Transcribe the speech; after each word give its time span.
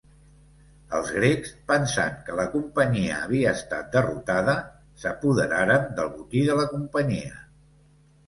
Els 0.99 1.09
grecs, 1.15 1.51
pensant 1.71 2.15
que 2.29 2.37
la 2.39 2.45
Companyia 2.53 3.19
havia 3.27 3.53
estat 3.59 3.91
derrotada, 3.97 4.55
s'apoderaren 5.03 5.85
del 5.99 6.09
botí 6.15 6.43
de 6.49 6.57
la 6.61 6.67
Companyia. 6.75 7.37